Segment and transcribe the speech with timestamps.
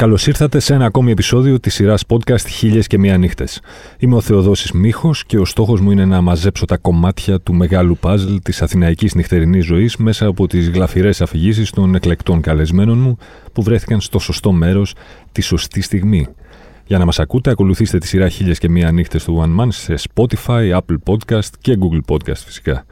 [0.00, 3.60] Καλώς ήρθατε σε ένα ακόμη επεισόδιο της σειράς podcast Χίλιες και Μία Νύχτες.
[3.98, 7.96] Είμαι ο Θεοδόσης Μίχος και ο στόχος μου είναι να μαζέψω τα κομμάτια του μεγάλου
[7.96, 13.16] παζλ της αθηναϊκής νυχτερινής ζωής μέσα από τις γλαφυρές αφηγήσεις των εκλεκτών καλεσμένων μου
[13.52, 14.94] που βρέθηκαν στο σωστό μέρος
[15.32, 16.26] τη σωστή στιγμή.
[16.86, 19.94] Για να μας ακούτε, ακολουθήστε τη σειρά Χίλιες και Μία Νύχτες του One Man σε
[20.14, 22.84] Spotify, Apple Podcast και Google Podcast φυσικά.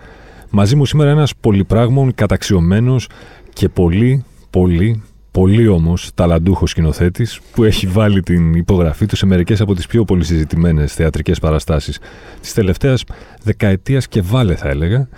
[0.51, 3.09] Μαζί μου σήμερα ένας πολυπράγμων, καταξιωμένος
[3.53, 5.03] και πολύ, πολύ,
[5.39, 10.05] πολύ όμως ταλαντούχος σκηνοθέτης που έχει βάλει την υπογραφή του σε μερικές από τις πιο
[10.05, 11.99] πολύ συζητημένες θεατρικές παραστάσεις
[12.41, 13.05] της τελευταίας
[13.43, 15.09] δεκαετίας και βάλε, θα έλεγα,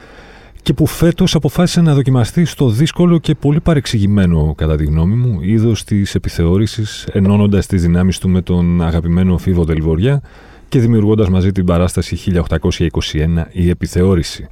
[0.62, 5.38] και που φέτος αποφάσισε να δοκιμαστεί στο δύσκολο και πολύ παρεξηγημένο, κατά τη γνώμη μου,
[5.42, 10.22] είδος της επιθεώρησης, ενώνοντας τις δυνάμεις του με τον αγαπημένο Φίβο Δελβοριά
[10.68, 14.48] και δημιουργώντας μαζί την παράσταση 1821 Η Επιθεώρηση.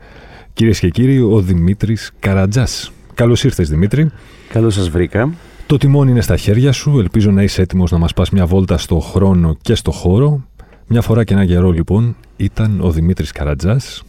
[0.53, 2.93] Κυρίες και κύριοι, ο Δημήτρης Καρατζάς.
[3.15, 4.11] Καλώς ήρθες, Δημήτρη.
[4.49, 5.31] Καλώς σας βρήκα.
[5.69, 6.99] Το τιμόνι είναι στα χέρια σου.
[6.99, 10.43] Ελπίζω να είσαι έτοιμος να μας πας μια βόλτα στο χρόνο και στο χώρο.
[10.87, 14.03] Μια φορά και ένα καιρό, λοιπόν, ήταν ο Δημήτρης Καρατζάς.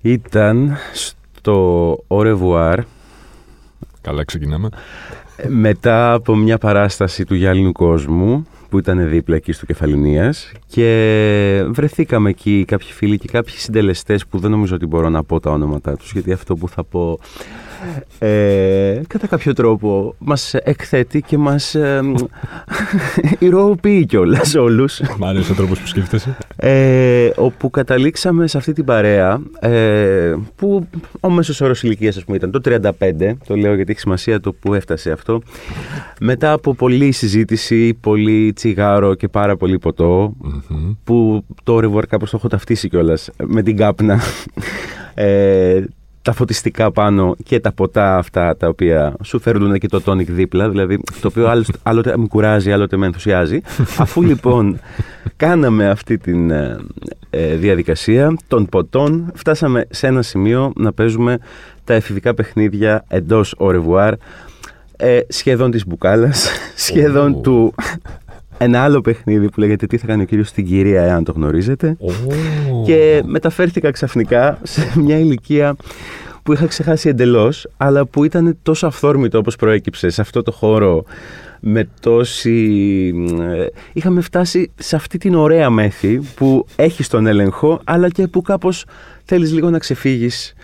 [0.00, 2.78] Ήταν στο Au revoir.
[4.00, 4.68] Καλά, ξεκινάμε.
[5.48, 12.30] Μετά από μια παράσταση του Γυάλινου Κόσμου που ήταν δίπλα εκεί στο Κεφαλινίας και βρεθήκαμε
[12.30, 15.96] εκεί κάποιοι φίλοι και κάποιοι συντελεστές που δεν νομίζω ότι μπορώ να πω τα όνοματά
[15.96, 17.18] τους γιατί αυτό που θα πω
[18.18, 22.00] ε, κατά κάποιο τρόπο μας εκθέτει και μας ε,
[23.38, 25.00] ηρωοποιεί κιόλας όλους.
[25.18, 26.36] Μ' άρεσε ο τρόπος που σκέφτεσαι.
[26.56, 30.88] Ε, όπου καταλήξαμε σε αυτή την παρέα ε, που
[31.20, 34.52] ο μέσος όρος ηλικίας ας πούμε ήταν το 35, το λέω γιατί έχει σημασία το
[34.52, 35.42] που έφτασε αυτό.
[36.20, 39.78] Μετά από πολλή συζήτηση, πολύ τσιγάρο και πάρα πολύ
[41.04, 44.20] που το ρεβουάρ κάπως το έχω ταυτίσει κιόλας με την κάπνα.
[45.14, 45.84] Ε,
[46.22, 50.68] τα φωτιστικά πάνω και τα ποτά αυτά τα οποία σου φέρνουν και το τόνικ δίπλα,
[50.68, 53.60] δηλαδή το οποίο άλλοτε με κουράζει, άλλοτε με ενθουσιάζει.
[53.98, 54.78] Αφού λοιπόν
[55.36, 56.76] κάναμε αυτή τη ε,
[57.30, 61.38] ε, διαδικασία των ποτών, φτάσαμε σε ένα σημείο να παίζουμε
[61.84, 64.12] τα εφηβικά παιχνίδια εντός au revoir,
[64.96, 66.50] ε, σχεδόν της μπουκάλας,
[66.86, 67.74] σχεδόν του
[68.62, 71.96] ένα άλλο παιχνίδι που λέγεται Τι θα κάνει ο κύριος στην κυρία, εάν το γνωρίζετε.
[72.84, 75.76] Και μεταφέρθηκα ξαφνικά σε μια ηλικία
[76.42, 81.04] που είχα ξεχάσει εντελώς, αλλά που ήταν τόσο αυθόρμητο όπως προέκυψε σε αυτό το χώρο.
[81.60, 83.12] Με τόση.
[83.40, 88.42] Ε, είχαμε φτάσει σε αυτή την ωραία μέθη που έχει τον έλεγχο, αλλά και που
[88.42, 88.84] κάπως
[89.24, 90.54] θέλεις λίγο να ξεφύγεις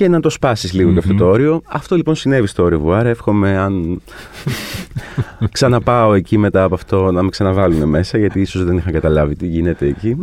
[0.00, 0.92] και να το σπάσεις λίγο mm-hmm.
[0.92, 1.62] και αυτό το όριο.
[1.66, 3.04] Αυτό λοιπόν συνέβη στο Revoir.
[3.04, 4.02] Εύχομαι αν
[5.52, 9.46] ξαναπάω εκεί μετά από αυτό να με ξαναβάλουν μέσα, γιατί ίσως δεν είχα καταλάβει τι
[9.46, 10.16] γίνεται εκεί.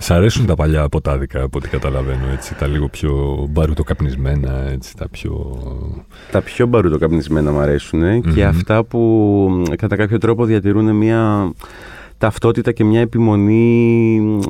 [0.00, 5.08] Σ' αρέσουν τα παλιά ποτάδικα από ό,τι καταλαβαίνω, έτσι, τα λίγο πιο μπαρουτοκαπνισμένα, έτσι, τα
[5.08, 5.62] πιο...
[6.30, 11.52] Τα πιο μπαρουτοκαπνισμένα μου αρέσουν και αυτά που κατά κάποιο τρόπο διατηρούν μια
[12.22, 14.40] ταυτότητα και μια επιμονή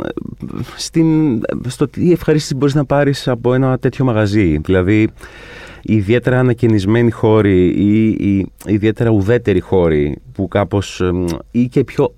[0.77, 4.59] στην, στο τι ευχαρίστηση μπορείς να πάρεις από ένα τέτοιο μαγαζί.
[4.59, 5.09] Δηλαδή,
[5.83, 11.03] οι ιδιαίτερα ανακαινισμένοι χώροι ή οι ιδιαίτερα ουδέτεροι χώροι που κάπως
[11.51, 12.15] ή και πιο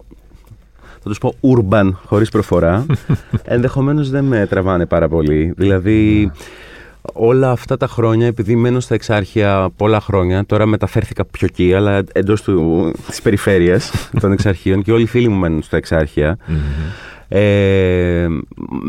[1.02, 2.86] θα τους πω urban χωρίς προφορά
[3.44, 5.52] ενδεχομένως δεν με τραβάνε πάρα πολύ.
[5.56, 6.30] Δηλαδή
[7.12, 12.02] όλα αυτά τα χρόνια, επειδή μένω στα εξάρχεια πολλά χρόνια, τώρα μεταφέρθηκα πιο εκεί, αλλά
[12.12, 16.38] εντός του, της περιφέρειας των εξαρχείων και όλοι οι φίλοι μου μένουν στα εξάρχεια.
[17.28, 18.26] Ε,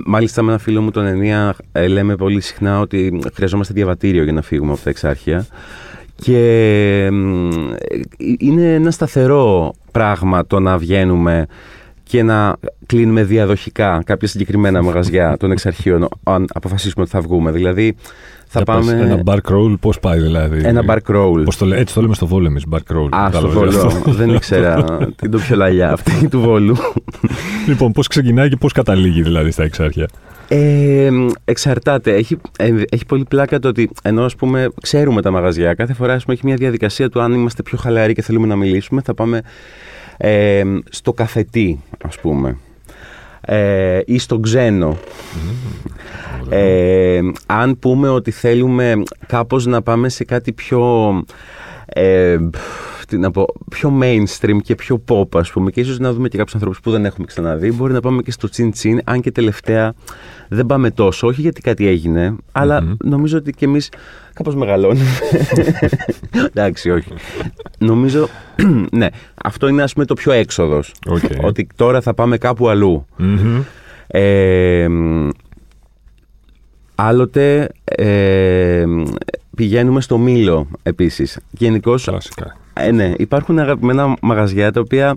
[0.05, 4.33] μάλιστα με ένα φίλο μου τον Ενία ε, λέμε πολύ συχνά ότι χρειαζόμαστε διαβατήριο για
[4.33, 5.45] να φύγουμε από τα εξάρχεια
[6.15, 6.37] και
[7.05, 7.09] ε,
[8.37, 11.45] είναι ένα σταθερό πράγμα το να βγαίνουμε
[12.07, 12.55] και να
[12.85, 17.51] κλείνουμε διαδοχικά κάποια συγκεκριμένα μαγαζιά των εξαρχείων αν αποφασίσουμε ότι θα βγούμε.
[17.51, 17.95] Δηλαδή
[18.47, 18.91] θα πάμε...
[18.91, 21.41] Ένα bar crawl, πώς πάει δηλαδή; Ένα bar crawl.
[21.43, 23.07] Πώς το, έτσι το λέμε στο βόλο εμεί, bar crawl.
[23.09, 24.01] Α, στο βόλο.
[24.05, 24.83] Δεν ήξερα
[25.21, 26.75] την το πιο λαλιά αυτή του βόλου.
[27.67, 30.07] λοιπόν, πώς ξεκινάει και πώς καταλήγει δηλαδή στα εξάρχεια;
[30.47, 31.09] Ε,
[31.45, 32.13] εξαρτάται.
[32.15, 36.13] Έχει, ε, έχει πολύ πλάκα το ότι ενώ ας πούμε ξέρουμε τα μαγαζιά, κάθε φορά
[36.13, 39.13] ας πούμε, έχει μια διαδικασία του αν είμαστε πιο χαλαροί και θέλουμε να μιλήσουμε, θα
[39.13, 39.41] πάμε
[40.17, 42.57] ε, στο καφετή ας πούμε
[43.45, 44.97] ε, ή στο ξένο.
[46.49, 51.13] Ε, αν πούμε ότι θέλουμε κάπως να πάμε σε κάτι πιο...
[51.85, 52.37] Ε,
[53.07, 56.37] τι να πω, πιο mainstream και πιο pop, ας πούμε, και ίσως να δούμε και
[56.37, 57.71] κάποιους ανθρώπους που δεν έχουμε ξαναδεί.
[57.71, 59.93] Μπορεί να πάμε και στο τσιν τσιν, αν και τελευταία
[60.49, 63.89] δεν πάμε τόσο, όχι γιατί κάτι έγινε, αλλά νομίζω ότι και εμείς
[64.33, 65.05] κάπως μεγαλώνουμε.
[66.49, 67.13] Εντάξει, όχι.
[67.77, 68.27] νομίζω,
[68.91, 69.07] ναι,
[69.43, 70.93] αυτό είναι ας πούμε το πιο έξοδος.
[71.41, 72.69] Ότι τώρα θα πάμε κάπου
[74.07, 74.87] Ε,
[76.95, 78.85] άλλοτε ε,
[79.55, 81.39] πηγαίνουμε στο Μήλο επίσης.
[81.51, 82.07] Γενικώς
[82.73, 85.15] Ε, ναι, υπάρχουν αγαπημένα μαγαζιά τα οποία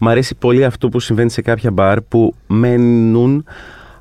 [0.00, 3.44] μου αρέσει πολύ αυτό που συμβαίνει σε κάποια μπαρ που μένουν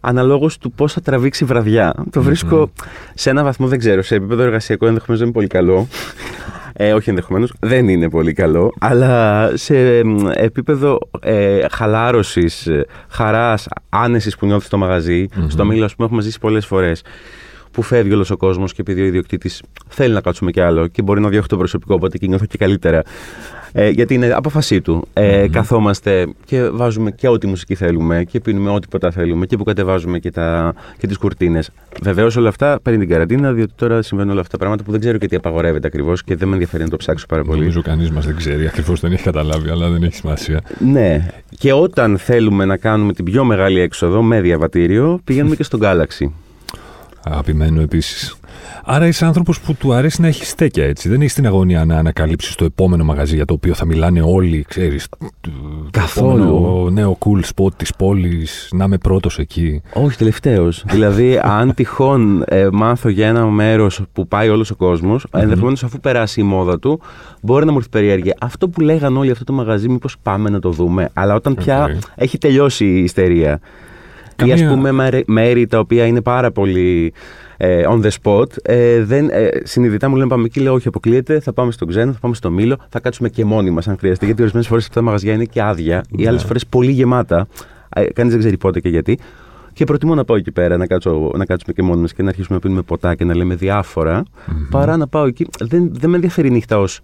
[0.02, 1.94] αναλόγως του πώς θα τραβήξει η βραδιά.
[2.10, 2.72] Το βρισκω
[3.14, 5.88] σε ένα βαθμό, δεν ξέρω, σε επίπεδο εργασιακό ενδεχομένως δεν είναι πολύ καλό.
[6.78, 8.74] Ε, όχι ενδεχομένως, δεν είναι πολύ καλό.
[8.80, 10.02] Αλλά σε
[10.34, 12.70] επίπεδο ε, χαλάρωσης,
[13.10, 17.02] χαράς, άνεσης που νιώθεις στο μαγαζι στο μήλο, ας πούμε, έχουμε ζήσει πολλές φορές
[17.75, 21.01] που φεύγει όλος ο κόσμος και επειδή ο ιδιοκτήτης θέλει να κάτσουμε κι άλλο και
[21.01, 23.04] μπορεί να διώχνει το προσωπικό, οπότε και νιώθω και καλύτερα.
[23.77, 25.07] Ε, γιατί είναι αποφασή του.
[25.13, 29.63] Ε, Καθόμαστε και βάζουμε και ό,τι μουσική θέλουμε και πίνουμε ό,τι ποτά θέλουμε και που
[29.63, 31.72] κατεβάζουμε και, τα, και τις κουρτίνες.
[32.01, 35.00] Βεβαίως όλα αυτά παίρνει την καραντίνα, διότι τώρα συμβαίνουν όλα αυτά τα πράγματα που δεν
[35.00, 37.60] ξέρω και τι απαγορεύεται ακριβώς και δεν με ενδιαφέρει να το ψάξω πάρα πολύ.
[37.60, 40.62] Νομίζω κανείς μας δεν ξέρει, ακριβώς δεν έχει καταλάβει, αλλά δεν έχει σημασία.
[40.80, 41.28] Ναι.
[41.57, 46.28] Και όταν θέλουμε να κάνουμε την πιο μεγάλη έξοδο με διαβατήριο, πηγαίνουμε και στον Galaxy.
[47.27, 48.36] Αγαπημένο επίσης.
[48.83, 51.10] Άρα είσαι άνθρωπος που του αρέσει να έχεις στέκια έτσι.
[51.10, 54.66] Δεν έχεις την αγωνία να ανακαλύψεις το επόμενο μαγαζί για το οποίο θα μιλάνε όλοι,
[54.68, 55.07] ξέρεις.
[55.92, 56.45] Καθόλου.
[56.45, 59.81] Το νέο cool spot της πόλης, να είμαι πρώτος εκεί.
[59.94, 60.83] Όχι, τελευταίος.
[60.94, 65.42] δηλαδή, αν τυχόν ε, μάθω για ένα μέρος που πάει όλος ο κόσμος, mm-hmm.
[65.42, 67.01] ενδεχομένως αφού περάσει η μόδα του,
[67.42, 68.36] μπορεί να μου έρθει περιέργεια.
[68.39, 71.10] Αυτό που λέγαν όλοι αυτό το μαγαζί, μήπως πάμε να το δούμε.
[71.13, 73.60] Αλλά όταν πια έχει τελειώσει η ιστερία.
[74.36, 74.56] Καμία...
[74.56, 74.92] Ή ας πούμε
[75.26, 77.14] μέρη τα οποία είναι πάρα πολύ
[77.58, 78.46] ε, on the spot.
[78.62, 81.40] Ε, δεν, ε, συνειδητά μου λένε πάμε εκεί, λέω όχι, αποκλείεται.
[81.40, 84.26] Θα πάμε στον Ξένο, θα πάμε στο Μήλο, θα κάτσουμε και μόνοι μας αν χρειαστεί.
[84.26, 86.20] Γιατί ορισμένες φορές αυτά τα μαγαζιά είναι και άδεια, yeah.
[86.20, 86.48] ή άλλες ναι.
[86.48, 87.48] φορές πολύ γεμάτα.
[87.96, 89.20] Ε, Κανείς δεν ξέρει πότε και γιατί.
[89.74, 92.30] Και προτιμώ να πάω εκεί πέρα, να, κάτσω, να κάτσουμε και μόνοι μας και να
[92.30, 94.68] αρχίσουμε να πίνουμε ποτά και να λέμε διάφορα, mm-hmm.
[94.70, 95.48] παρά να πάω εκεί.
[95.60, 97.00] Δεν, δεν με ενδιαφέρει η νύχτα ως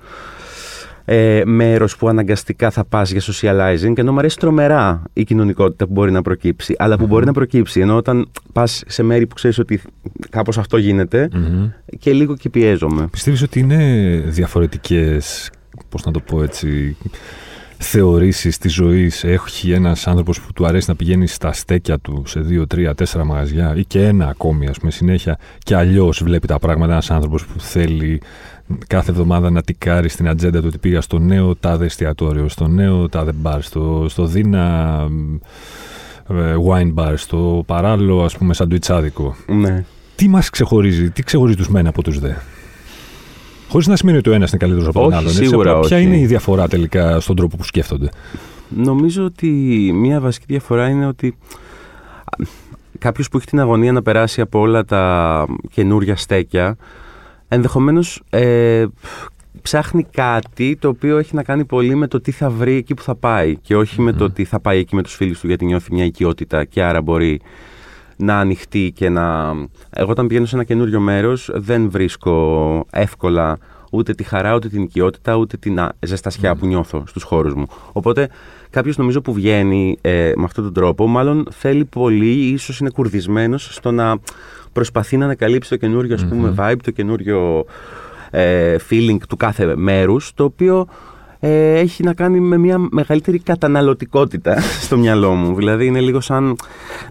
[1.14, 5.92] ε, μέρος που αναγκαστικά θα πας για socializing, ενώ μου αρέσει τρομερά η κοινωνικότητα που
[5.92, 7.80] μπορεί να προκύψει, αλλά που μπορεί να προκύψει.
[7.80, 9.82] Ενώ όταν πας σε μέρη που ξέρεις ότι
[10.30, 10.78] κάπως αυτό
[12.00, 13.08] και λίγο και πιέζομαι.
[13.12, 13.78] Πιστεύεις ότι είναι
[14.26, 15.52] διαφορετικές,
[15.90, 16.98] πώς να το πω έτσι,
[17.78, 22.40] θεωρήσεις της ζωής; Έχει ένας άνθρωπος που του αρέσει να πηγαίνει στα στέκια του σε
[22.40, 26.60] δύο, τρία, τέσσερα μαγαζιά ή και ένα ακόμη ας πούμε συνέχεια και αλλιώς βλέπει τα
[26.60, 28.22] πράγματα ένας άνθρωπος που θέλει
[28.88, 33.10] κάθε εβδομάδα να τικάρει στην ατζέντα του ότι πήγα στο νέο τάδε εστιατόριο, στο νέο
[33.10, 35.08] τάδε μπαρ, στο, στο δίνα
[36.30, 39.36] ε, wine bar, στο παράλληλο ας πούμε σαντουιτσάδικο.
[39.48, 39.86] Ναι.
[40.16, 42.32] Τι μας ξεχωρίζει, τι ξεχωρίζει τους μένα από τους δε;
[43.70, 45.32] Χωρίς να σημαίνει ότι ο ένας είναι καλύτερος από τον άλλον.
[45.32, 48.10] Σίγουρα Ποια είναι η διαφορά τελικά στον τρόπο που σκέφτονται;
[48.76, 49.48] Νομίζω ότι
[49.94, 51.38] μία βασική διαφορά είναι ότι
[53.00, 56.78] κάποιος που έχει την αγωνία να περάσει από όλα τα καινούργια στέκια
[57.54, 58.86] ενδεχομένως ε,
[59.62, 63.02] ψάχνει κάτι το οποίο έχει να κάνει πολύ με το τι θα βρει εκεί που
[63.02, 65.66] θα πάει και όχι με το τι θα πάει εκεί με τους φίλους του γιατί
[65.66, 67.42] νιώθει μια οικειότητα και άρα μπορεί
[68.18, 69.54] να ανοιχτεί και να...
[69.90, 73.58] Εγώ όταν πηγαίνω σε ένα καινούριο μέρος δεν βρίσκω εύκολα
[73.94, 77.66] ούτε τη χαρά, ούτε την οικειότητα, ούτε την ζεστασιά που νιώθω στους χώρους μου.
[77.92, 78.30] Οπότε
[78.70, 83.74] κάποιος νομίζω που βγαίνει ε, με αυτόν τον τρόπο μάλλον θέλει πολύ, ίσως είναι κουρδισμένος
[83.76, 84.18] στο να
[84.74, 87.66] προσπαθεί να ανακαλύψει το καινούριο ας πούμε, vibe, το καινούριο
[88.32, 90.88] ε, feeling του κάθε μέρους, το οποίο
[91.40, 95.56] ε, έχει να κάνει με μια μεγαλύτερη καταναλωτικότητα στο μυαλό μου.
[95.56, 96.56] Δηλαδή είναι λίγο σαν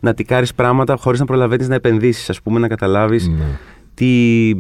[0.01, 3.45] να τικάρεις πράγματα χωρίς να προλαβαίνεις να επενδύσεις, ας πούμε, να καταλάβεις ναι.
[4.01, 4.51] Τι...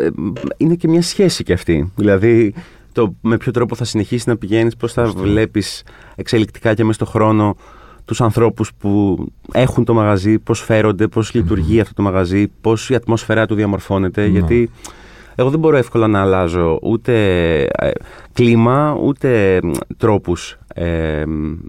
[0.00, 0.08] Ε,
[0.56, 1.92] είναι και μια σχέση κι αυτή.
[1.96, 2.54] Δηλαδή
[2.92, 5.82] το με ποιο τρόπο θα συνεχίσει να πηγαίνεις, πώς θα βλέπεις
[6.14, 7.56] εξελικτικά και μέσα στον χρόνο
[8.04, 9.16] τους ανθρώπους που
[9.52, 14.26] έχουν το μαγαζί, πώς φέρονται, πώς λειτουργεί αυτό το μαγαζί, πώς η ατμόσφαιρά του διαμορφώνεται,
[14.26, 14.70] γιατί
[15.34, 17.12] εγώ δεν μπορώ εύκολα να αλλάζω ούτε
[17.62, 17.90] ε,
[18.32, 19.60] κλίμα, ούτε
[19.96, 21.22] τρόπους ε,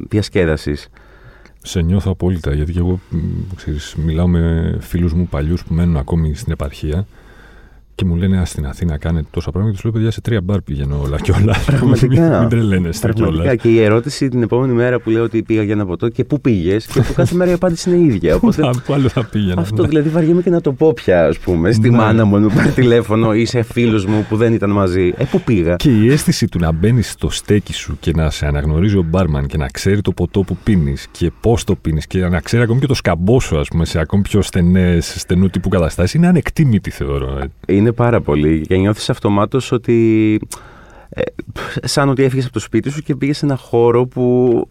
[0.09, 0.89] διασκέδασης.
[1.67, 2.99] Σε νιώθω απόλυτα, γιατί και εγώ
[3.55, 7.07] ξέρεις, μιλάω με φίλους μου παλιούς που μένουν ακόμη στην επαρχία
[7.97, 9.75] και μου λένε, Α στην Αθήνα κάνετε τόσα πράγματα.
[9.75, 11.55] Και τους λέω, παιδιά, σε τρία μπαρ πηγαίνω όλα και όλα.
[11.65, 12.39] Πραγματικά.
[12.39, 13.55] Μην τρελαίνεστε κιόλας.
[13.55, 16.41] Και η ερώτηση την επόμενη μέρα που λέω ότι πήγα για ένα ποτό και πού
[16.41, 18.35] πήγες, και που κάθε μέρα η απάντηση είναι η ίδια.
[18.35, 19.61] Οπότε, πού άλλο θα πήγαινα.
[19.61, 19.87] Αυτό ναι.
[19.87, 21.71] δηλαδή βαριέμαι και να το πω πια, ας πούμε.
[21.71, 21.97] Στη ναι.
[21.97, 25.13] μάνα μου, να πάρει τηλέφωνο ή σε φίλους μου που δεν ήταν μαζί.
[25.17, 28.45] Ε, πού πήγα; Και η αίσθηση του να μπαίνεις στο στέκι σου και να σε
[28.45, 32.27] αναγνωρίζει ο μπάρμαν και να ξέρει το ποτό που πίνεις και πώς το πίνεις και
[32.27, 35.69] να ξέρει ακόμη και το σκαμπό σου, ας πούμε, σε ακόμη πιο στενές, στενού τύπου
[35.69, 37.49] καταστάσεις είναι ανεκτήμητη, θεωρώ.
[37.65, 37.75] Ε.
[37.87, 40.39] Είναι πάρα πολύ και νιώθεις αυτομάτως ότι
[41.09, 41.21] ε,
[41.83, 44.69] σαν ότι έφυγες από το σπίτι σου και πήγες σε ένα χώρο που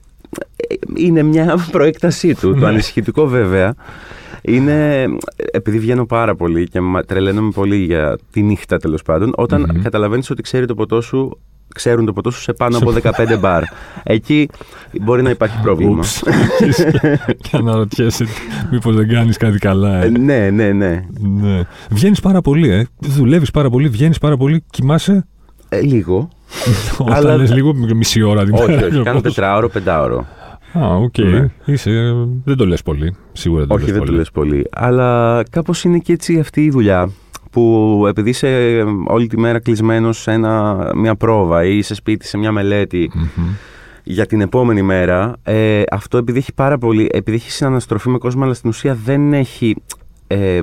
[0.57, 2.53] ε, είναι μια προέκτασή του.
[2.53, 2.67] το ναι.
[2.67, 3.75] ανησυχητικό βέβαια
[4.43, 5.07] είναι,
[5.53, 9.81] επειδή βγαίνω πάρα πολύ και τρελαίνομαι πολύ για τη νύχτα τέλος πάντων, όταν mm-hmm.
[9.83, 11.39] καταλαβαίνεις ότι ξέρει το ποτό σου
[11.77, 13.63] ξέρουν το ποτό σου σε πάνω από 15 μπαρ.
[14.03, 14.49] Εκεί
[15.03, 16.05] μπορεί να υπάρχει πρόβλημα.
[17.43, 18.27] και αναρωτιέσαι
[18.71, 20.03] μήπως δεν κάνεις κάτι καλά.
[20.05, 21.05] Ε; ναι, ναι, ναι.
[21.21, 21.63] ναι.
[21.91, 22.87] Βγαίνεις πάρα πολύ, ε.
[22.99, 25.27] Δουλεύεις πάρα πολύ, βγαίνεις πάρα πολύ, κοιμάσαι;
[25.69, 26.29] Ε, λίγο.
[26.99, 28.45] Όταν Αλλά- λες λίγο μισή ώρα.
[28.45, 29.03] την όχι, πέρα, όχι.
[29.03, 29.35] Κάνω πώς.
[29.35, 30.27] τετράωρο, πεντάωρο.
[30.79, 31.19] Α, οκ.
[31.19, 31.49] Ναι.
[31.65, 31.91] Είσαι,
[32.45, 33.15] δεν το λες πολύ.
[33.33, 34.11] Σίγουρα δεν το Όχι, λες δεν πολύ.
[34.11, 34.67] το λες πολύ.
[34.73, 37.11] Αλλά κάπως είναι και έτσι αυτή η δουλειά
[37.57, 42.39] που επειδή είσαι όλη τη μέρα κλεισμένος σε ένα, μια πρόβα ή είσαι σπίτι σε
[42.39, 43.47] μια μελέτη Μμμ.
[44.03, 48.45] για την επόμενη μέρα, ε, αυτό επειδή έχει πάρα πολύ, επειδή έχει συναναστροφή με κόσμο,
[48.45, 49.77] αλλά στην ουσία δεν έχει
[50.27, 50.61] ε,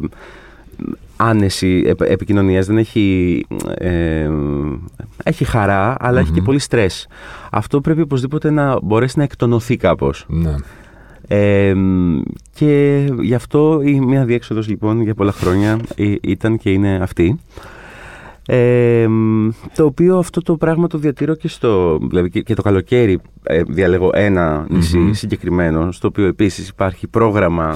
[1.16, 3.46] άνεση επ, επικοινωνίας, δεν έχει,
[3.78, 4.30] ε,
[5.24, 6.46] έχει χαρά, αλλά έχει και Μμμ.
[6.46, 7.08] πολύ στρες.
[7.52, 10.26] Αυτό πρέπει οπωσδήποτε να μπορέσει να εκτονωθεί κάπως.
[10.28, 10.56] Ναι.
[11.36, 11.74] Ε,
[12.54, 17.40] και γι' αυτό η μία διέξοδος λοιπόν για πολλά χρόνια ε, ήταν και είναι αυτή.
[18.46, 19.08] Ε,
[19.76, 23.62] το οποίο αυτό το πράγμα το διατηρώ και στο δηλαδή και, και το καλοκαίρι ε,
[23.64, 25.12] διαλέγω ένα νησί Μμμ.
[25.12, 27.76] συγκεκριμένο στο οποίο επίσης υπάρχει πρόγραμμα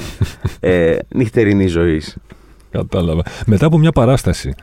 [0.59, 2.17] ε, νυχτερινής ζωής
[2.71, 3.23] Κατάλαβα.
[3.45, 4.53] Μετά από μια παράσταση,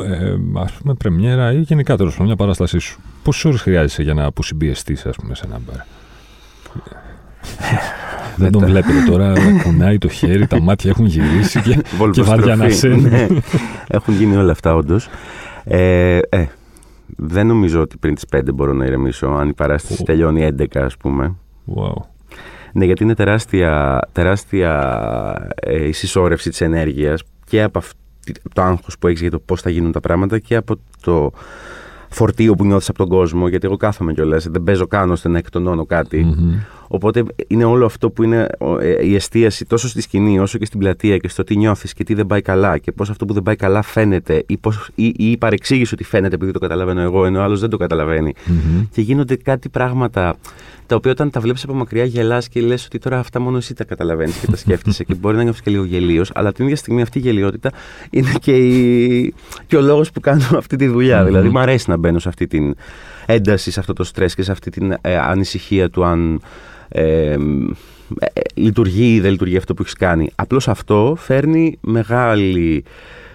[0.00, 4.14] ε, ας πούμε πρεμιέρα ή γενικά τέλος πάντων μια παράστασή σου, πόσες ώρες χρειάζεσαι για
[4.14, 5.76] να αποσυμπιεστείς ας πούμε σε ένα μπαρ;
[8.36, 8.72] Δεν τον Μετά.
[8.72, 12.30] βλέπετε τώρα, κουνάει το χέρι, τα μάτια έχουν γυρίσει και, και Βολβοστροφή.
[12.30, 12.88] βαριά να σε.
[12.88, 13.26] Ναι.
[13.88, 15.08] Έχουν γίνει όλα αυτά όντως.
[15.64, 16.46] Ε, ε,
[17.06, 20.04] δεν νομίζω ότι πριν τις 5 μπορώ να ηρεμήσω αν η παράσταση Ω.
[20.04, 21.34] τελειώνει 11 ας πούμε.
[21.76, 21.92] Wow.
[22.72, 27.94] Ναι, γιατί είναι τεράστια, τεράστια ε, η συσσόρευση της ενέργειας και από αυτή,
[28.52, 31.32] το άγχος που έχεις για το πώς θα γίνουν τα πράγματα και από το
[32.08, 35.38] φορτίο που νιώθεις από τον κόσμο, γιατί εγώ κάθομαι κιόλας, δεν παίζω καν ώστε να
[35.38, 36.24] εκτονώνω κάτι.
[36.24, 36.54] Μμμ.
[36.88, 40.64] Οπότε είναι όλο αυτό που είναι ο, ε, η εστίαση τόσο στη σκηνή όσο και
[40.64, 43.32] στην πλατεία και στο τι νιώθεις και τι δεν πάει καλά και πώς αυτό που
[43.32, 47.00] δεν πάει καλά φαίνεται ή, πώς, ή, ή η παρεξήγηση ότι φαίνεται επειδή το καταλαβαίνω
[47.00, 48.34] εγώ ενώ ο άλλος δεν το καταλαβαίνει.
[48.46, 48.86] Μμμ.
[48.90, 50.36] Και γίνονται κάτι πράγματα
[50.86, 53.74] τα οποία όταν τα βλέπεις από μακριά γελάς και λες ότι τώρα αυτά μόνο εσύ
[53.74, 56.76] τα καταλαβαίνεις και τα σκέφτεσαι και μπορεί να νιώθεις και λίγο γελίος, αλλά την ίδια
[56.76, 57.70] στιγμή αυτή η γελιότητα
[58.10, 59.34] είναι και, η...
[59.66, 61.18] και ο λόγος που κάνω αυτή τη δουλειά.
[61.20, 61.26] Μμμ.
[61.26, 62.74] Δηλαδή, μου αρέσει να μπαίνω σε αυτή την
[63.26, 66.40] ένταση, σε αυτό το στρες και σε αυτή την ε, ανησυχία του αν.
[66.88, 67.36] Ε,
[68.18, 70.30] ε, ε, λειτουργεί ή δεν λειτουργεί αυτό που έχεις κάνει.
[70.34, 72.84] Απλώς αυτό φέρνει μεγάλη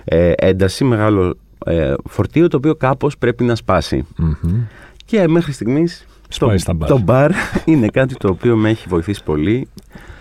[0.04, 4.06] ε, ένταση, μεγάλο ε, φορτίο το οποίο κάπως πρέπει να σπάσει.
[4.18, 4.64] Μμμ.
[5.06, 6.90] Και μέχρι στιγμής Σπάει στα μπαρ.
[6.90, 7.32] το μπαρ
[7.66, 9.68] είναι κάτι το οποίο με έχει βοηθήσει πολύ.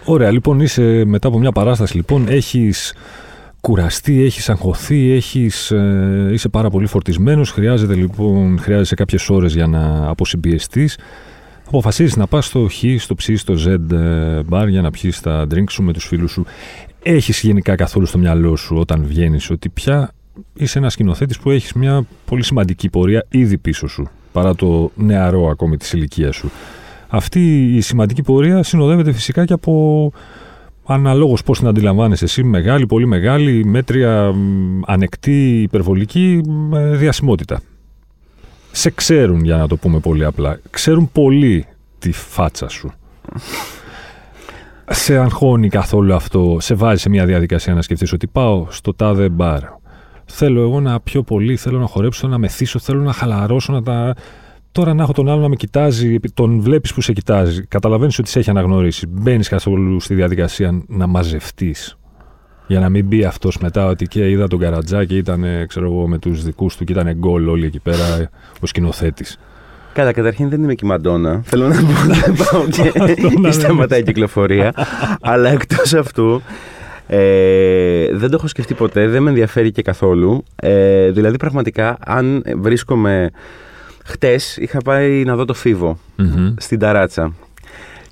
[0.04, 2.94] Ωραία, λοιπόν, είσαι μετά από μια παράσταση, λοιπόν, έχεις
[3.60, 9.66] κουραστεί, έχεις αγχωθεί, έχεις, ε, είσαι πάρα πολύ φορτισμένος, χρειάζεται λοιπόν, χρειάζεσαι κάποιες ώρες για
[9.66, 10.98] να αποσυμπιεστείς.
[11.66, 15.46] Αποφασίζεις να πας στο Χ, στο Ψ, στο Z ε, bar για να πιείς τα
[15.54, 16.44] drink σου με τους φίλους σου.
[17.02, 20.12] Έχεις γενικά καθόλου στο μυαλό σου όταν βγαίνεις ότι πια
[20.54, 25.48] είσαι ένας σκηνοθέτης που έχεις μια πολύ σημαντική πορεία ήδη πίσω σου, παρά το νεαρό
[25.48, 26.50] ακόμη της ηλικίας σου.
[27.08, 30.12] Αυτή η σημαντική πορεία συνοδεύεται φυσικά και από
[30.94, 37.61] αναλόγως πώς την αντιλαμβάνεσαι εσύ, μεγάλη, πολύ μεγάλη, μέτρια, μ, ανεκτή, υπερβολική μ, ε, διασημότητα.
[38.73, 40.61] Σε ξέρουν, για να το πούμε πολύ απλά.
[40.70, 41.66] Ξέρουν πολύ
[41.99, 42.92] τη φάτσα σου.
[44.92, 49.28] σε αγχώνει καθόλου αυτό, σε βάζει σε μια διαδικασία να σκεφτείς ότι πάω στο τάδε
[49.28, 49.62] μπαρ.
[50.25, 54.14] Θέλω εγώ να πιω πολύ, θέλω να χορέψω, να μεθύσω, θέλω να χαλαρώσω, να τα...
[54.72, 58.18] Τώρα να έχω τον άλλο να με κοιτάζει, επί- τον βλέπεις που σε κοιτάζει, καταλαβαίνεις
[58.18, 59.06] ότι σε έχει αναγνωρίσει.
[59.06, 61.98] Μπαίνεις καθόλου στη διαδικασία να μαζευτείς.
[62.66, 65.86] Για να μην μπει αυτός μετά ότι και είδα τον Καρατζά και ήταν ε, ξέρω
[65.86, 69.38] εγώ, με τους δικούς του και ήταν γκολ όλοι εκεί πέρα ε, ο σκηνοθέτης.
[69.92, 71.40] Καλά, καταρχήν δεν είμαι και η Μαντόνα.
[71.44, 74.72] Θέλω να πω δεν πάω και Μαντόνα, και σταματάει η κυκλοφορία.
[75.20, 76.42] Αλλά εκτός αυτού.
[77.06, 80.44] Ε, δεν το έχω σκεφτεί ποτέ, δεν με ενδιαφέρει και καθόλου.
[80.56, 83.30] Ε, δηλαδή, πραγματικά, αν βρίσκομαι.
[84.10, 85.98] Χτες είχα πάει να δω το Φίβο
[86.56, 87.32] στην Ταράτσα.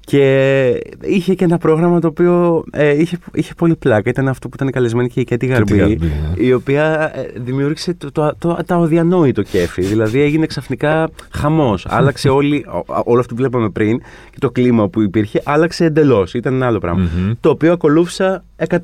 [0.09, 4.11] Και είχε και ένα πρόγραμμα το οποίο ε, είχε, είχε πολύ πλάκα.
[4.11, 6.45] Ήταν αυτό που ήταν καλεσμένη και η Κέτη Γαρμπή, Γαρμπή, ναι.
[6.45, 9.83] η οποία ε, δημιούργησε το, το, το, το αδιανόητο κέφι.
[9.83, 11.87] δηλαδή έγινε ξαφνικά χαμός.
[11.89, 13.99] Άλλαξε όλη, ό- όλο αυτό που βλέπαμε πριν
[14.31, 16.35] και το κλίμα που υπήρχε, άλλαξε εντελώς.
[16.35, 17.09] Ήταν ένα άλλο πράγμα.
[17.19, 17.33] Μμμ.
[17.41, 18.81] Το οποίο ακολούθησα 100%.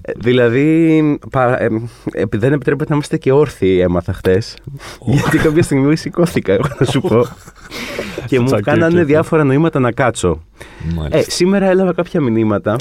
[0.00, 1.68] Ε, δηλαδή, πα, ε,
[2.12, 4.42] ε, δεν επιτρέπεται να είμαστε και όρθιοι, έμαθα χτε.
[5.06, 7.26] γιατί κάποια στιγμή σηκώθηκα, εγώ να σου πω.
[8.26, 10.42] Και μου Τσακί, κάνανε και- διάφορα νοήματα να κάτσω.
[10.94, 11.18] Μάλιστα.
[11.18, 12.76] Ε, σήμερα έλαβα κάποια μηνύματα,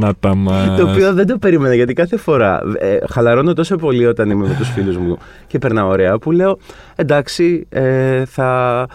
[0.00, 0.64] να τα μα.
[0.78, 4.54] το οποίο δεν το περίμενα γιατί κάθε φορά ε, χαλαρώνω τόσο πολύ όταν είμαι με
[4.58, 6.58] τους φίλους μου και περνάω ωραία που λέω
[6.94, 8.86] εντάξει ε, θα...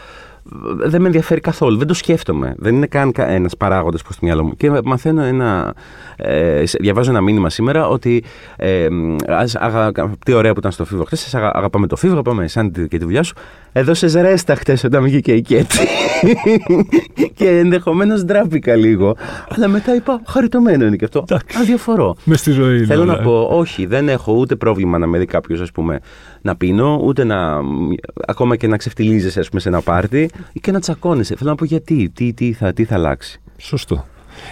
[0.77, 2.55] Δεν με ενδιαφέρει καθόλου, δεν το σκέφτομαι.
[2.57, 4.55] Δεν είναι καν ένας παράγοντας προς το μυαλό μου.
[4.55, 5.74] Και μαθαίνω ένα.
[6.15, 8.24] Ε, διαβάζω ένα μήνυμα σήμερα ότι.
[8.55, 8.88] Ε,
[9.27, 9.91] ας, αγα,
[10.25, 11.36] τι ωραία που ήταν στο Φίβο χθες.
[11.36, 13.36] Αγα, αγαπάμε το Φίβο, αγαπάμε εσένα και τη δουλειά σου.
[13.77, 15.77] Έδωσες ρέστα χτες όταν βγήκε η Κέτη.
[17.38, 19.15] και ενδεχομένως ντράπηκα λίγο.
[19.50, 21.25] Αλλά μετά είπα, χαριτωμένο είναι και αυτό.
[21.62, 22.15] Αδιαφορώ.
[22.24, 22.86] Μες στη ζωή.
[22.86, 26.00] Θέλω να πω, όχι, δεν έχω ούτε πρόβλημα να με δει κάποιος, ας πούμε,
[26.41, 27.60] να πίνω, ούτε να.
[28.27, 30.29] ακόμα και να ξεφτιλίζεσαι, ας πούμε, σε ένα πάρτι
[30.62, 31.36] και να τσακώνεσαι.
[31.36, 33.41] Θέλω να πω γιατί, τι, τι, θα, τι θα αλλάξει.
[33.57, 34.05] Σωστό.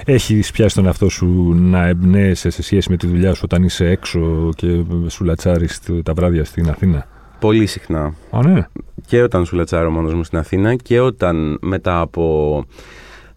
[0.05, 3.85] Έχεις πιάσει τον εαυτό σου να εμπνέεσαι σε σχέση με τη δουλειά σου όταν είσαι
[3.85, 4.67] έξω και
[5.07, 7.07] σου λατσάρεις τα βράδια στην Αθήνα;
[7.39, 8.13] Πολύ συχνά.
[8.31, 8.65] Α, ναι.
[9.05, 12.65] Και όταν σου λατσάρω μόνος μου στην Αθήνα και όταν μετά από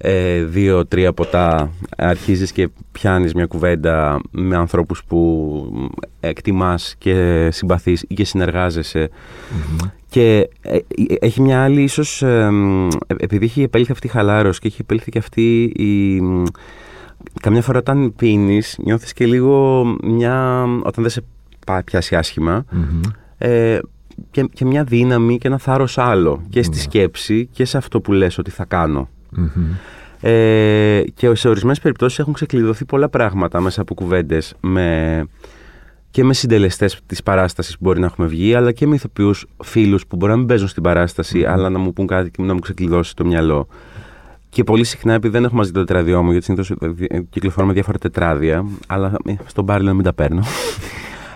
[0.00, 8.14] ε, δύο-τρία ποτά αρχίζεις και πιάνεις μια κουβέντα με ανθρώπους που εκτιμάς και συμπαθείς ή
[8.14, 9.10] και συνεργαζεσαι
[10.08, 10.78] και ε,
[11.20, 12.50] έχει μια άλλη ίσως ε,
[13.06, 16.22] επειδή έχει επέλθει αυτή η χαλάρωση και έχει επέλθει και αυτή η
[17.40, 21.22] καμιά φορά όταν πίνεις νιώθεις και λίγο μια όταν δεν σε
[21.84, 22.18] πιάσει
[23.38, 23.78] ε,
[24.30, 28.12] και, και μια δύναμη και ένα θάρρος άλλο και στη σκέψη και σε αυτό που
[28.12, 29.08] λες ότι θα κάνω.
[30.20, 35.24] Ε, και σε ορισμένες περιπτώσεις έχουν ξεκλειδωθεί πολλά πράγματα μέσα από κουβέντες με,
[36.10, 40.06] και με συντελεστές της παράστασης που μπορεί να έχουμε βγει, αλλά και με ηθοποιούς φίλους
[40.06, 42.60] που μπορεί να μην παίζουν στην παρασταση αλλά να μου πούν κάτι και να μου
[42.60, 43.68] ξεκλειδώσει το μυαλό.
[44.48, 46.72] Και πολύ συχνά, επειδή δεν έχω μαζί το τετράδιό μου, γιατί συνήθως
[47.30, 50.42] κυκλοφορώ με διάφορα τετράδια, αλλά ε, στον μπαρ να μην τα παίρνω.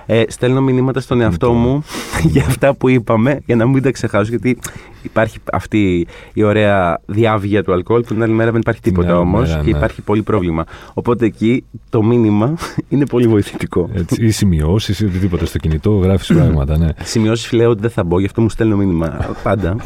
[0.07, 1.83] Ε, στέλνω μηνύματα στον εαυτό μου
[2.33, 4.59] για αυτά που είπαμε, για να μην τα ξεχάσω, γιατί
[5.03, 9.51] υπάρχει αυτή η ωραία διάβγεια του αλκοόλ, που την άλλη μέρα δεν υπάρχει τίποτα όμως
[9.51, 9.77] και ναι.
[9.77, 10.65] υπάρχει πολύ πρόβλημα.
[10.95, 12.55] Οπότε εκεί το μήνυμα
[12.89, 13.91] είναι πολύ βοηθητικό.
[13.93, 16.79] Έτσι, ή σημειώσεις ή οτιδήποτε στο κινητό, γράφεις πράγματα.
[16.79, 16.89] Ναι.
[17.03, 19.77] Σημειώσεις λέω ότι δεν θα μπω, γι' αυτό μου στέλνω μήνυμα πάντα.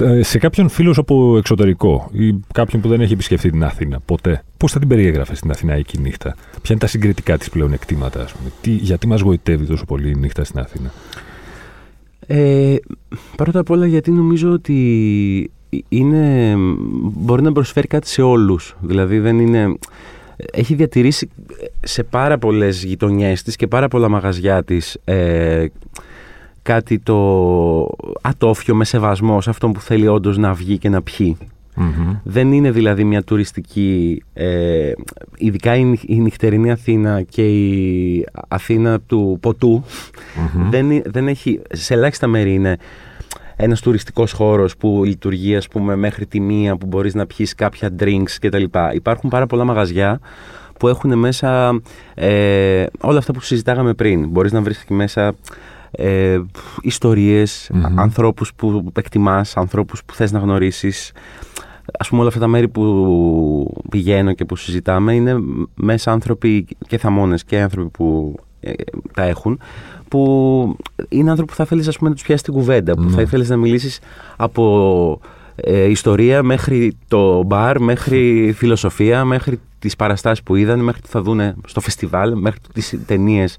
[0.00, 4.42] Ε, σε κάποιον φίλο από εξωτερικό ή κάποιον που δεν έχει επισκεφτεί την Αθήνα ποτέ,
[4.56, 8.32] πώς θα την περιέγραφες στην Αθηναϊκή νύχτα, Ποια είναι τα συγκριτικά της πλέον εκτήματα, ας
[8.32, 10.92] πούμε, Τι, γιατί μας γοητεύει τόσο πολύ η νύχτα στην Αθήνα;
[12.26, 12.76] Ε,
[13.36, 15.50] πρώτα απ' όλα γιατί νομίζω ότι
[15.88, 16.54] είναι,
[17.00, 18.76] μπορεί να προσφέρει κάτι σε όλους.
[18.80, 19.74] Δηλαδή δεν είναι...
[20.52, 21.28] Έχει διατηρήσει
[21.80, 25.66] σε πάρα πολλές γειτονιές της και πάρα πολλά μαγαζιά της ε,
[26.68, 27.18] κάτι το
[28.20, 31.36] ατόφιο με σεβασμό σε αυτόν που θέλει όντως να βγει και να πιει.
[32.22, 34.92] Δεν είναι δηλαδή μια τουριστική, ε,
[35.36, 39.82] ειδικά η, η νυχτερινή Αθήνα και η Αθήνα του ποτου
[40.70, 42.76] δεν, δεν έχει, σε ελάχιστα μέρη είναι
[43.56, 47.90] ένας τουριστικός χώρος που λειτουργεί ας πούμε μέχρι τη μία που μπορείς να πιεις κάποια
[47.98, 48.64] drinks κτλ.
[48.92, 50.20] Υπάρχουν πάρα πολλά μαγαζιά
[50.78, 51.80] που έχουν μέσα
[52.14, 54.28] ε, όλα αυτά που συζητάγαμε πριν.
[54.28, 55.34] Μπορείς να βρεις εκεί μέσα
[55.90, 56.40] ε,
[56.82, 61.12] ιστορίες, ανθρώπους που εκτιμάς, ανθρώπους που θες να γνωρίσεις.
[61.98, 65.36] Ας πούμε όλα αυτά τα μέρη που πηγαίνω και που συζητάμε είναι
[65.74, 68.72] μέσα άνθρωποι και θαμώνες και άνθρωποι που ε,
[69.14, 69.60] τα έχουν
[70.08, 70.76] που
[71.08, 73.48] είναι άνθρωποι που θα θέλεις ας πούμε, να τους πιάσεις την κουβέντα, που θα ήθελες
[73.48, 74.00] να μιλήσεις
[74.36, 75.20] από
[75.56, 81.22] ε, ιστορία μέχρι το μπαρ, μέχρι φιλοσοφία, μέχρι τις παραστάσεις που είδαν, μέχρι τι θα
[81.22, 83.58] δουν στο φεστιβάλ, μέχρι τις ταινίες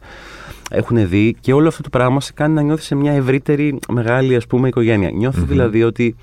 [0.70, 4.36] έχουν δει και όλο αυτό το πράγμα σε κάνει να νιώθεις σε μια ευρύτερη μεγάλη
[4.36, 5.10] ας πούμε οικογένεια.
[5.48, 6.16] δηλαδή ότι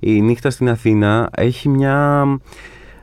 [0.00, 2.26] η νύχτα στην Αθήνα έχει μια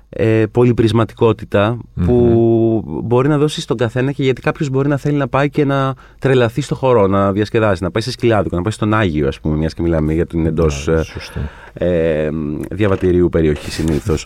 [0.10, 5.28] ε, πολυπρισματικοτητα που μπορεί να δώσεις στον καθένα και γιατί κάποιος μπορεί να θέλει να
[5.28, 8.94] πάει και να τρελαθεί στο χώρο, να διασκεδάσει, να πάει σε σκυλάδικο, να πάει στον
[8.94, 11.02] Άγιο, ας πούμε, μιας και μιλάμε για την εντός ναι,
[11.80, 12.30] ε, ε,
[12.72, 14.26] διαβατηρίου περιοχής συνήθως.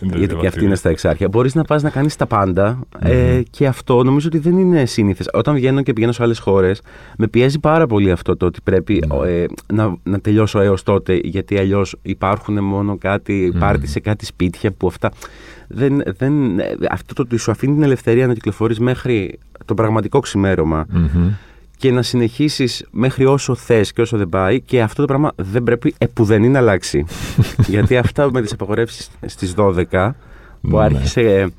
[0.00, 1.28] γιατί και αυτή είναι στα εξάρχεια.
[1.28, 5.28] Μπορείς να πας να κάνεις τα παντα ε, και αυτό νομίζω ότι δεν είναι σύνηθες.
[5.32, 6.82] Όταν βγαίνω και πηγαίνω σε άλλες χώρες,
[7.18, 9.30] με πιέζει πάρα πολύ αυτό το ότι πρέπει ναι.
[9.30, 14.72] ε, να, να τελειώσω έως τότε, γιατί αλλιώς υπάρχουν μόνο κάτι, πάρτι σε κάτι σπίτια
[14.72, 15.12] που αυτά.
[15.68, 16.34] Δεν, δεν,
[16.90, 20.20] αυτό το ότι σου αφήνει την ελευθερία να κυκλοφορείς μέχρι το πραγματικό
[21.82, 24.60] και να συνεχίσεις μέχρι όσο θες και όσο δεν πάει.
[24.60, 27.04] Και αυτό το πράγμα δεν πρέπει επουδενή να αλλάξει.
[27.72, 29.84] Γιατί αυτά με τις απαγορεύσεις στις 12
[30.60, 30.82] που ναι.
[30.84, 31.52] άρχισε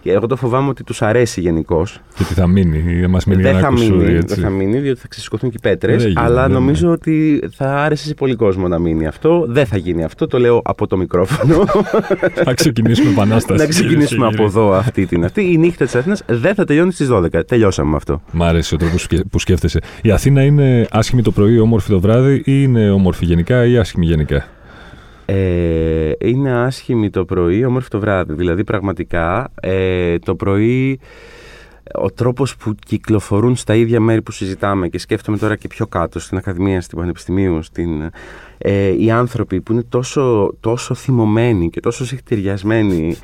[0.00, 2.00] και εγώ το φοβάμαι ότι τους αρέσει γενικώς.
[2.14, 5.08] Και ότι θα μείνει, δεν μας μείνει δεν θα μείνει, δεν θα μείνει, διότι θα
[5.08, 6.12] ξεσηκωθούν και οι πέτρες.
[6.14, 6.92] Αλλά ναι, νομίζω ναι.
[6.92, 9.44] ότι θα άρεσε σε πολύ κόσμο να μείνει αυτό.
[9.48, 11.64] Δεν θα γίνει αυτό, το λέω από το μικρόφωνο.
[12.44, 13.60] θα ξεκινήσουμε επανάσταση.
[13.60, 15.52] να ξεκινήσουμε από εδώ αυτή την αυτή.
[15.52, 17.46] Η νύχτα της Αθήνας δεν θα τελειώνει στις 12.
[17.46, 18.22] Τελειώσαμε με αυτό.
[18.32, 19.80] Μ' άρεσε ο τρόπος που σκέφτεσαι.
[20.02, 24.06] Η Αθήνα είναι άσχημη το πρωί, όμορφη το βράδυ, ή είναι όμορφη γενικά ή άσχημη
[24.06, 24.44] γενικά;
[25.32, 28.34] Ε, είναι άσχημη το πρωί, όμορφη το βράδυ.
[28.34, 31.00] Δηλαδή πραγματικά ε, το πρωί
[31.94, 36.20] ο τρόπος που κυκλοφορούν στα ίδια μέρη που συζητάμε και σκέφτομαι τώρα και πιο κάτω
[36.20, 38.10] στην Ακαδημία, στην Πανεπιστημίου, στην,
[38.58, 43.16] ε, οι άνθρωποι που είναι τόσο, τόσο θυμωμένοι και τόσο συχτηριασμένοι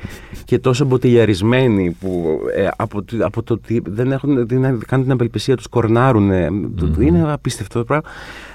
[0.45, 5.55] και τόσο μποτιλιαρισμένοι που ε, από, από το ότι δεν έχουν δεν κάνουν την απελπισία
[5.55, 6.31] τους, κορνάρουν.
[6.99, 8.09] Είναι απίστευτο το πράγμα.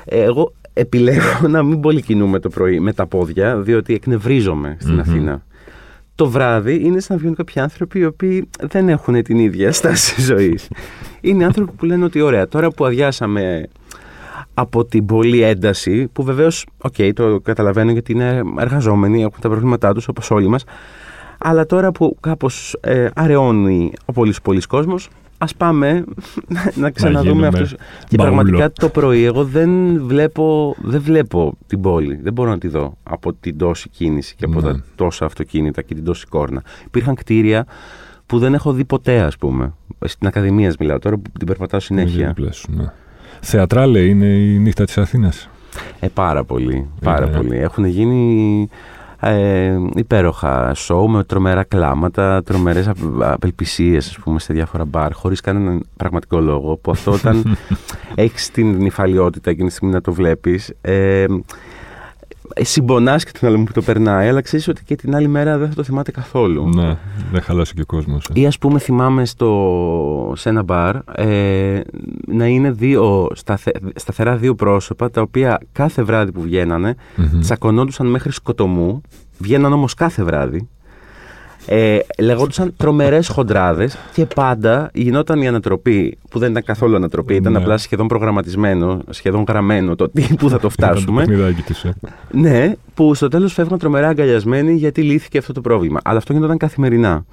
[0.05, 5.43] Εγώ επιλέγω να μην πολύ κινούμαι το πρωί με τα πόδια, διότι εκνευρίζομαι στην Αθήνα.
[6.15, 10.21] Το βράδυ είναι σαν να βγαίνουν κάποιοι άνθρωποι οι οποίοι δεν έχουν την ίδια στάση
[10.21, 10.69] ζωής.
[11.21, 13.69] είναι άνθρωποι που λένε ότι ωραία, τώρα που αδειάσαμε
[14.55, 19.93] από την πολλή ένταση, που βεβαίως, οκ, το καταλαβαίνω γιατί είναι εργαζόμενοι, έχουν τα προβλήματά
[19.93, 20.65] τους όπως όλοι μας.
[21.39, 25.09] Αλλά τώρα που κάπως ε, αραιώνει ο πολύς πολλή κόσμος,
[25.43, 26.05] ας πάμε
[26.83, 27.65] να ξαναδούμε αυτό.
[28.09, 32.19] Και πραγματικά το πρωί εγώ δεν βλέπω, δεν βλέπω την πόλη.
[32.23, 34.73] Δεν μπορώ να τη δω από την τόση κίνηση και από ναι.
[34.73, 36.63] τα τόσα αυτοκίνητα και την τόση κόρνα.
[36.87, 37.67] Υπήρχαν κτίρια
[38.27, 39.75] που δεν έχω δει ποτέ, ας πούμε.
[40.05, 42.35] Στην Ακαδημία μιλάω τώρα που την περπατάω συνέχεια.
[42.69, 42.93] Ναι.
[43.41, 45.49] Θεατράλε είναι η νύχτα της Αθήνας.
[46.01, 47.37] Ε, πάρα πολύ, πάρα ε.
[47.37, 47.57] πολύ.
[47.57, 48.69] Έχουν γίνει
[49.25, 55.87] ε, υπέροχα σοου με τρομερά κλάματα, τρομερές απελπισίες ας πούμε σε διάφορα μπαρ χωρίς κανέναν
[55.97, 57.57] πραγματικό λόγο που αυτό όταν
[58.15, 61.27] έχεις την νυφαλιότητα εκείνη τη στιγμή να το βλέπεις ε, ε,
[62.61, 65.69] συμπονάς και τον άλλο που το περνάει, αλλά ξέρεις ότι και την άλλη μέρα δεν
[65.69, 66.69] θα το θυμάται καθόλου.
[66.69, 66.97] Ναι,
[67.33, 68.29] δεν χαλάσει και ο κόσμος.
[68.35, 68.41] Ε.
[68.41, 71.81] Ή ας πούμε, θυμάμαι στο, σε ένα μπαρ ε,
[72.27, 77.41] να είναι δύο, σταθε, σταθερά δύο πρόσωπα τα οποία κάθε βράδυ που βγαίνανε mm-hmm.
[77.41, 79.01] τσακωνόντουσαν μέχρι σκοτωμού.
[79.39, 80.69] Βγαίναν όμως κάθε βράδυ
[81.67, 87.53] ε, λεγόντουσαν τρομερές χοντράδες και πάντα γινόταν η ανατροπή, που δεν ήταν καθόλου ανατροπή, ήταν
[87.53, 87.59] ναι.
[87.59, 91.23] απλά σχεδόν προγραμματισμένο, σχεδόν γραμμένο το τι που θα το φτάσουμε.
[91.23, 91.91] Ε.
[92.31, 96.01] ναι, που στο τέλος φεύγαν τρομερά αγκαλιασμένοι γιατί λύθηκε αυτό το πρόβλημα.
[96.05, 97.25] Αλλά αυτό γινόταν καθημερινά.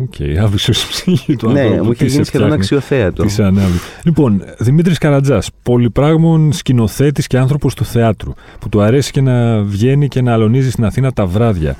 [0.00, 3.24] Οκ, okay, άβυσσος η ψυχή του Ναι, μου είχε γίνει σχεδόν αξιοθέατο.
[3.24, 3.78] Τι ανάβει.
[4.04, 10.08] Λοιπόν, Δημήτρης Καραντζάς, πολυπράγμων σκηνοθέτης και άνθρωπος του θεάτρου, που του αρέσει και να βγαίνει
[10.08, 11.76] και να αλωνίζει στην Αθήνα τα βράδια.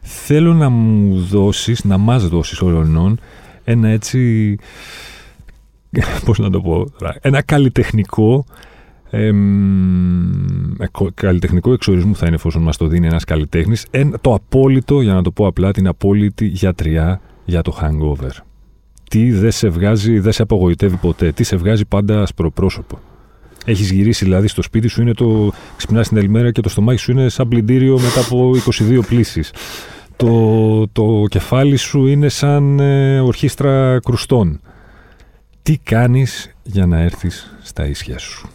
[0.00, 3.18] Θέλω να μου δώσεις, να μας δώσεις όλων
[3.64, 4.56] ένα έτσι,
[6.24, 6.86] πώς να το πω,
[7.20, 8.44] ένα καλλιτεχνικό
[9.10, 10.72] εμ,
[11.14, 13.86] καλλιτεχνικό εξορισμό θα είναι εφόσον μας το δίνει ένας καλλιτέχνης
[14.20, 18.42] το απόλυτο, για να το πω απλά, την απόλυτη γιατριά για το hangover.
[19.10, 22.98] Τι δεν σε βγάζει, δεν σε απογοητεύει ποτέ, τι σε βγάζει πάντα ασπροπρόσωπο.
[23.64, 25.52] Έχεις γυρίσει δηλαδή στο σπίτι σου, είναι το.
[25.76, 28.52] Ξυπνάς την άλλη και το στομάχι σου είναι σαν πλυντήριο μετά από
[28.88, 29.52] 22 πλήσεις.
[30.16, 34.60] Το, το κεφάλι σου είναι σαν ε, ορχήστρα κρουστών.
[35.62, 38.48] Τι κάνεις για να έρθεις στα ίσια σου;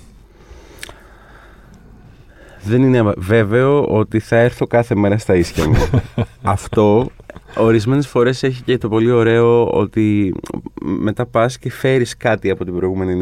[2.63, 5.89] Δεν είναι βέβαιο ότι θα έρθω κάθε μέρα στα ίσια μου.
[6.41, 7.07] Αυτό
[7.57, 10.33] ορισμένες φορές έχει και το πολύ ωραίο ότι
[10.81, 13.15] μετά πας και φέρεις κάτι από την προηγούμενη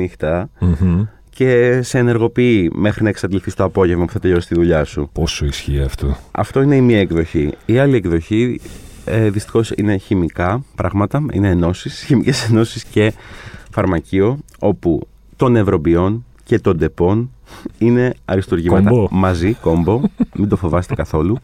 [1.33, 5.09] και σε ενεργοποιεί μέχρι να εξαντληθεί το απόγευμα που θα τελειώσει τη δουλειά σου.
[5.13, 7.53] Πόσο ισχύει αυτό; Αυτό είναι η μία εκδοχή.
[7.65, 8.61] Η άλλη εκδοχή
[9.05, 13.13] ε, δυστυχώς είναι χημικά πράγματα, είναι ενώσεις, χημικές ενώσεις και
[13.71, 17.31] φαρμακείο, όπου των νευρομπιών και των τεπών
[17.77, 20.01] είναι αριστουργήματα μαζί, κόμπο,
[20.35, 21.37] μην το φοβάστε καθόλου.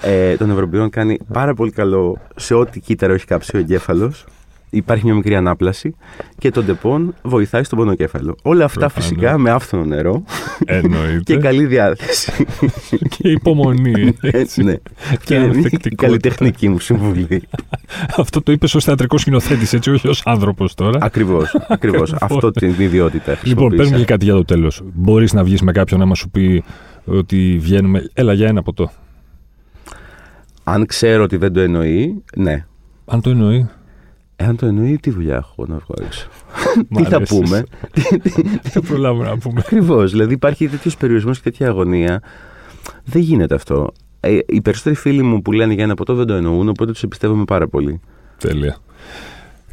[0.00, 4.24] Ε, των νευρομπιών κάνει πάρα πολύ καλό σε ό,τι κύτταρο έχει κάψει ο εγκέφαλος
[4.70, 5.94] υπάρχει μια μικρή ανάπλαση
[6.38, 8.36] και το Depon βοηθάει στον πονοκέφαλο.
[8.42, 10.22] Όλα αυτά φυσικά με άφθονο νερό
[10.64, 11.20] Εννοείται.
[11.24, 12.46] και καλή διάθεση.
[13.16, 14.16] και υπομονή.
[14.20, 14.62] Έτσι.
[14.62, 14.74] ναι.
[15.24, 17.42] και είναι η καλλιτεχνική μου συμβουλή.
[18.16, 20.98] Αυτό το είπες ως θεατρικός σκηνοθέτης, έτσι, όχι ως άνθρωπος τώρα.
[21.02, 21.56] Ακριβώς.
[21.68, 22.12] Ακριβώς.
[22.20, 23.38] Αυτό την ιδιότητα.
[23.42, 24.82] Λοιπόν, παίρνουμε και κάτι για το τέλος.
[24.94, 26.64] Μπορείς να βγεις με κάποιον να μας πει
[27.04, 28.10] ότι βγαίνουμε.
[28.12, 28.90] Έλα για ένα ποτό.
[30.64, 32.66] Αν ξέρω ότι δεν το εννοεί, ναι.
[33.06, 33.68] Αν το εννοεί.
[34.40, 36.28] Εάν το εννοεί, τι δουλειά έχω να βγάλω έξω;
[36.94, 37.64] τι θα πούμε;
[38.72, 40.10] Δεν προλάβουμε να πούμε; Ακριβώς.
[40.10, 42.22] Δηλαδή υπάρχει τέτοιος περιορισμός και τέτοια αγωνία.
[43.04, 43.92] Δεν γίνεται αυτό.
[44.20, 47.02] Ε, οι περισσότεροι φίλοι μου που λένε για ένα ποτό δεν το εννοούν, οπότε τους
[47.02, 48.00] εμπιστεύομαι πάρα πολύ.
[48.38, 48.76] Τέλεια.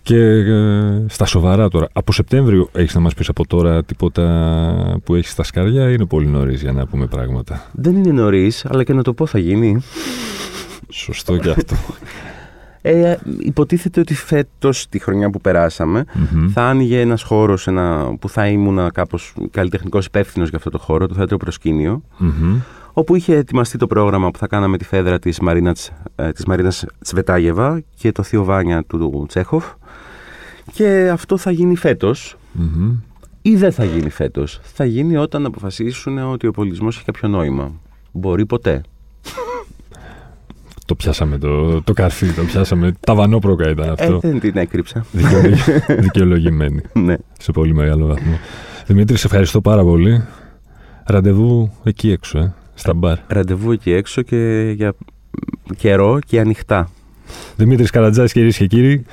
[0.02, 5.16] Και ε, στα σοβαρά τώρα, από Σεπτέμβριο έχεις να μας πεις από τώρα τίποτα που
[5.16, 8.84] έχεις στα σκάρια ή είναι πολύ νωρίς για να πούμε πράγματα; Δεν είναι νωρίς, αλλά
[8.84, 9.82] και να το πω θα γίνει.
[10.90, 11.76] Σωστό και αυτό.
[12.88, 16.06] Ε, υποτίθεται ότι φέτος, τη χρονιά που περασαμε
[16.54, 17.68] θα άνοιγε ένας χώρος
[18.20, 22.02] που θα ήμουν κάπως καλλιτεχνικός υπεύθυνος για αυτό το χώρο, το θέατρο προσκήνιο,
[22.94, 26.86] όπου είχε ετοιμαστεί το πρόγραμμα που θα κάναμε τη φέδρα της Μαρίνας ε, της Μαρίνας
[27.02, 29.66] Τσβετάγεβα και το Θείο Βάνια του Τσέχοφ.
[30.72, 31.76] Και αυτό θα γίνει
[33.42, 34.60] Ή δεν θα γίνει φέτος.
[34.64, 37.72] Θα γίνει όταν αποφασίσουν ότι ο πολιτισμός έχει κάποιο νόημα.
[38.12, 38.82] Μπορεί ποτέ.
[40.86, 42.92] Το πιάσαμε το, το καρφί, το πιάσαμε.
[43.00, 44.14] Τα βανόπροκα ήταν αυτό.
[44.14, 45.06] Ε, δεν την έκρυψα.
[46.00, 46.82] Δικαιολογημένη.
[46.94, 47.16] ναι.
[47.40, 48.40] Σε πολύ μεγάλο βαθμό.
[48.86, 50.24] Δημήτρη, σε ευχαριστώ πάρα πολύ.
[51.06, 53.18] Ραντεβού εκεί έξω, ε, στα μπαρ.
[53.28, 54.94] Ραντεβού εκεί έξω και για
[55.78, 56.90] καιρό και ανοιχτά.
[57.56, 59.06] Δημήτρης Καρατζάς, κυρίες και κύριοι,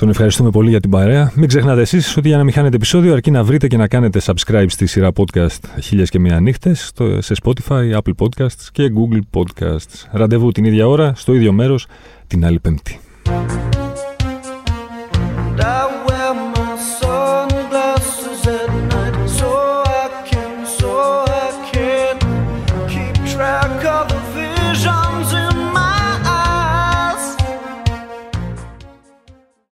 [0.00, 1.32] Τον ευχαριστούμε πολύ για την παρέα.
[1.34, 4.20] Μην ξεχνάτε εσείς ότι για να μην χάνετε επεισόδιο, αρκεί να βρείτε και να κάνετε
[4.24, 10.08] subscribe στη σειρά podcast Χίλιες και Μία Νύχτες σε Spotify, Apple Podcasts και Google Podcasts.
[10.10, 11.86] Ραντεβού την ίδια ώρα, στο ίδιο μέρος,
[12.26, 13.00] την άλλη Πέμπτη.